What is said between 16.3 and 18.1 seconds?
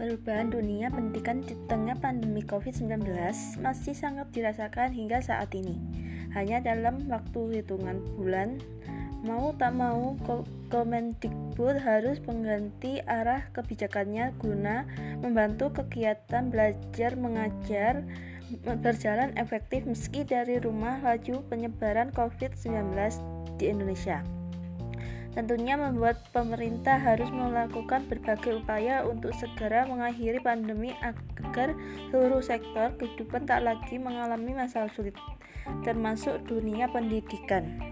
belajar mengajar